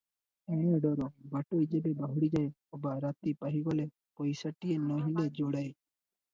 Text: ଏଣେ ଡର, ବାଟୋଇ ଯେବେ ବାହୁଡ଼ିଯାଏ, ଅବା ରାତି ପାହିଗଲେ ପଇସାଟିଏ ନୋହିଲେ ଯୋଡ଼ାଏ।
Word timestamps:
ଏଣେ 0.53 0.77
ଡର, 0.85 1.09
ବାଟୋଇ 1.33 1.67
ଯେବେ 1.73 1.91
ବାହୁଡ଼ିଯାଏ, 1.99 2.49
ଅବା 2.79 2.95
ରାତି 3.05 3.37
ପାହିଗଲେ 3.45 3.87
ପଇସାଟିଏ 4.21 4.83
ନୋହିଲେ 4.91 5.31
ଯୋଡ଼ାଏ। 5.41 5.73